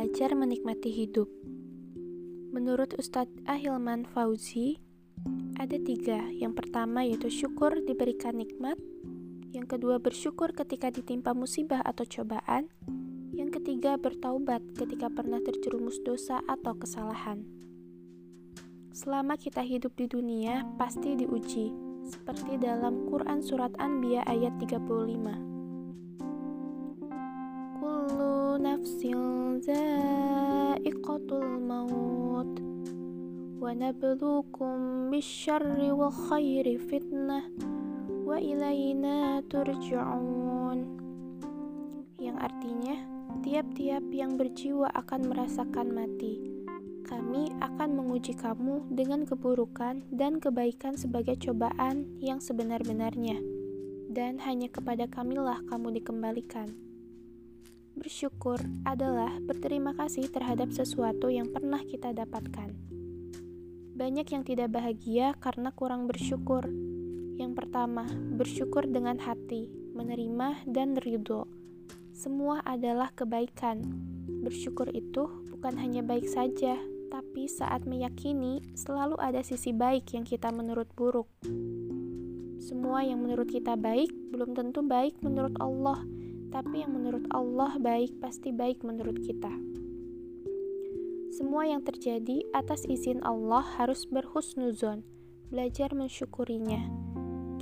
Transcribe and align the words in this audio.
Belajar 0.00 0.32
menikmati 0.32 0.88
hidup. 0.88 1.28
Menurut 2.56 2.96
Ustadz 2.96 3.36
Ahilman 3.44 4.08
Fauzi, 4.08 4.80
ada 5.60 5.76
tiga. 5.76 6.24
Yang 6.32 6.56
pertama 6.56 7.04
yaitu 7.04 7.28
syukur 7.28 7.84
diberikan 7.84 8.40
nikmat. 8.40 8.80
Yang 9.52 9.76
kedua 9.76 10.00
bersyukur 10.00 10.56
ketika 10.56 10.88
ditimpa 10.88 11.36
musibah 11.36 11.84
atau 11.84 12.08
cobaan. 12.08 12.72
Yang 13.36 13.60
ketiga 13.60 14.00
bertaubat 14.00 14.64
ketika 14.72 15.12
pernah 15.12 15.36
terjerumus 15.44 16.00
dosa 16.00 16.40
atau 16.48 16.80
kesalahan. 16.80 17.44
Selama 18.96 19.36
kita 19.36 19.60
hidup 19.60 20.00
di 20.00 20.08
dunia, 20.08 20.64
pasti 20.80 21.12
diuji, 21.12 21.76
seperti 22.08 22.56
dalam 22.56 23.04
Quran 23.04 23.44
Surat 23.44 23.76
Anbiya 23.76 24.24
ayat 24.24 24.56
35 24.64 25.49
nafsin 28.60 29.56
za'iqatul 29.64 31.48
maut 31.64 32.60
wa 33.56 33.72
khairi 36.12 36.76
fitnah 36.76 37.48
wa 38.28 38.36
ilayna 38.36 39.40
turja'un 39.48 40.84
yang 42.20 42.36
artinya 42.36 43.00
tiap-tiap 43.40 44.04
yang 44.12 44.36
berjiwa 44.36 44.92
akan 44.92 45.32
merasakan 45.32 45.96
mati. 45.96 46.36
Kami 47.08 47.48
akan 47.64 47.96
menguji 47.96 48.36
kamu 48.36 48.92
dengan 48.92 49.24
keburukan 49.24 50.04
dan 50.12 50.36
kebaikan 50.36 51.00
sebagai 51.00 51.40
cobaan 51.40 52.04
yang 52.20 52.44
sebenar-benarnya. 52.44 53.40
Dan 54.12 54.36
hanya 54.44 54.68
kepada 54.68 55.08
kamilah 55.08 55.64
kamu 55.66 55.96
dikembalikan 55.96 56.89
Bersyukur 58.00 58.56
adalah 58.88 59.28
berterima 59.44 59.92
kasih 59.92 60.32
terhadap 60.32 60.72
sesuatu 60.72 61.28
yang 61.28 61.52
pernah 61.52 61.84
kita 61.84 62.16
dapatkan. 62.16 62.72
Banyak 63.92 64.24
yang 64.24 64.40
tidak 64.40 64.72
bahagia 64.72 65.36
karena 65.36 65.68
kurang 65.68 66.08
bersyukur. 66.08 66.64
Yang 67.36 67.52
pertama, 67.60 68.08
bersyukur 68.40 68.88
dengan 68.88 69.20
hati, 69.20 69.68
menerima 69.92 70.64
dan 70.64 70.96
ridho. 70.96 71.44
Semua 72.16 72.64
adalah 72.64 73.12
kebaikan. 73.12 73.84
Bersyukur 74.48 74.88
itu 74.96 75.28
bukan 75.52 75.76
hanya 75.76 76.00
baik 76.00 76.24
saja, 76.24 76.80
tapi 77.12 77.52
saat 77.52 77.84
meyakini 77.84 78.64
selalu 78.72 79.20
ada 79.20 79.44
sisi 79.44 79.76
baik 79.76 80.16
yang 80.16 80.24
kita 80.24 80.48
menurut 80.48 80.88
buruk. 80.96 81.28
Semua 82.64 83.04
yang 83.04 83.20
menurut 83.20 83.52
kita 83.52 83.76
baik 83.76 84.08
belum 84.32 84.56
tentu 84.56 84.80
baik 84.80 85.20
menurut 85.20 85.52
Allah 85.60 86.00
tapi 86.50 86.82
yang 86.82 86.92
menurut 86.98 87.24
Allah 87.30 87.78
baik 87.78 88.18
pasti 88.18 88.50
baik 88.50 88.82
menurut 88.82 89.22
kita. 89.22 89.50
Semua 91.30 91.62
yang 91.64 91.86
terjadi 91.86 92.42
atas 92.50 92.82
izin 92.90 93.22
Allah 93.22 93.62
harus 93.78 94.04
berhusnuzon, 94.10 95.06
belajar 95.48 95.94
mensyukurinya. 95.94 96.90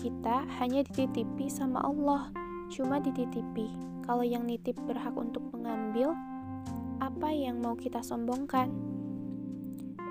Kita 0.01 0.49
hanya 0.59 0.83
dititipi 0.89 1.53
sama 1.53 1.85
Allah, 1.85 2.33
cuma 2.73 2.97
dititipi. 2.97 3.69
Kalau 4.09 4.25
yang 4.25 4.49
nitip 4.49 4.75
berhak 4.89 5.13
untuk 5.13 5.45
mengambil, 5.53 6.17
apa 6.99 7.29
yang 7.29 7.61
mau 7.61 7.77
kita 7.77 8.01
sombongkan? 8.01 8.73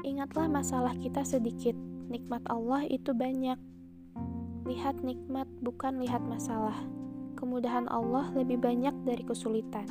Ingatlah 0.05 0.45
masalah 0.45 0.93
kita 0.93 1.25
sedikit, 1.25 1.73
nikmat 2.13 2.45
Allah 2.45 2.85
itu 2.85 3.09
banyak. 3.11 3.57
Lihat 4.69 5.01
nikmat, 5.01 5.49
bukan 5.65 5.97
lihat 5.97 6.21
masalah 6.29 6.77
kemudahan 7.37 7.85
Allah 7.87 8.33
lebih 8.33 8.57
banyak 8.57 9.05
dari 9.05 9.21
kesulitan. 9.21 9.85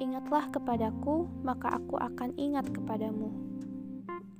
Ingatlah 0.00 0.48
kepadaku, 0.50 1.28
maka 1.44 1.78
aku 1.78 2.00
akan 2.00 2.34
ingat 2.40 2.72
kepadamu. 2.72 3.30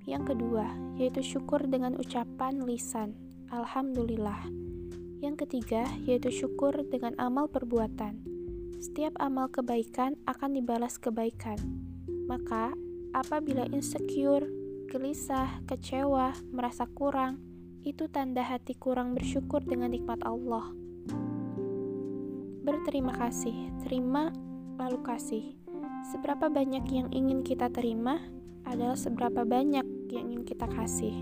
Yang 0.08 0.34
kedua, 0.34 0.66
yaitu 0.98 1.22
syukur 1.22 1.62
dengan 1.68 1.94
ucapan 1.94 2.66
lisan, 2.66 3.14
Alhamdulillah. 3.52 4.48
Yang 5.22 5.46
ketiga, 5.46 5.86
yaitu 6.02 6.34
syukur 6.34 6.74
dengan 6.90 7.14
amal 7.20 7.46
perbuatan. 7.46 8.18
Setiap 8.82 9.14
amal 9.22 9.46
kebaikan 9.46 10.18
akan 10.26 10.58
dibalas 10.58 10.98
kebaikan. 10.98 11.60
Maka, 12.26 12.74
apabila 13.14 13.62
insecure, 13.70 14.42
gelisah, 14.90 15.62
kecewa, 15.70 16.34
merasa 16.50 16.90
kurang, 16.90 17.38
itu 17.86 18.10
tanda 18.10 18.42
hati 18.42 18.74
kurang 18.74 19.14
bersyukur 19.14 19.62
dengan 19.62 19.94
nikmat 19.94 20.18
Allah 20.26 20.81
berterima 22.82 23.14
kasih, 23.14 23.70
terima 23.86 24.34
lalu 24.74 25.06
kasih. 25.06 25.54
Seberapa 26.10 26.50
banyak 26.50 26.82
yang 26.90 27.14
ingin 27.14 27.46
kita 27.46 27.70
terima 27.70 28.18
adalah 28.66 28.98
seberapa 28.98 29.46
banyak 29.46 29.86
yang 30.10 30.26
ingin 30.26 30.42
kita 30.42 30.66
kasih. 30.66 31.14